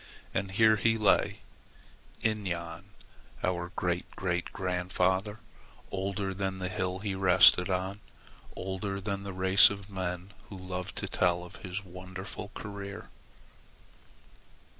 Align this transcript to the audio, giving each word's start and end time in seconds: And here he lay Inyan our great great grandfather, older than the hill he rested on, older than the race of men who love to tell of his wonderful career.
And 0.33 0.53
here 0.53 0.77
he 0.77 0.97
lay 0.97 1.41
Inyan 2.23 2.85
our 3.43 3.71
great 3.75 4.09
great 4.15 4.51
grandfather, 4.51 5.39
older 5.91 6.33
than 6.33 6.57
the 6.57 6.69
hill 6.69 6.97
he 6.97 7.13
rested 7.13 7.69
on, 7.69 7.99
older 8.55 8.99
than 8.99 9.21
the 9.21 9.31
race 9.31 9.69
of 9.69 9.91
men 9.91 10.33
who 10.49 10.57
love 10.57 10.95
to 10.95 11.07
tell 11.07 11.43
of 11.43 11.57
his 11.57 11.85
wonderful 11.85 12.49
career. 12.55 13.09